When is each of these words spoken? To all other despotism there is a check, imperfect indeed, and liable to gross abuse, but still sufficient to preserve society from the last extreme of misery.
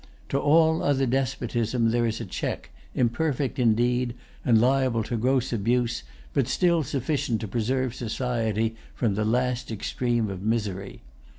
To 0.29 0.39
all 0.39 0.81
other 0.81 1.05
despotism 1.05 1.91
there 1.91 2.07
is 2.07 2.19
a 2.19 2.25
check, 2.25 2.71
imperfect 2.95 3.59
indeed, 3.59 4.15
and 4.43 4.59
liable 4.59 5.03
to 5.03 5.15
gross 5.15 5.53
abuse, 5.53 6.01
but 6.33 6.47
still 6.47 6.81
sufficient 6.81 7.39
to 7.41 7.47
preserve 7.47 7.93
society 7.93 8.75
from 8.95 9.13
the 9.13 9.25
last 9.25 9.69
extreme 9.69 10.27
of 10.31 10.41
misery. 10.41 11.03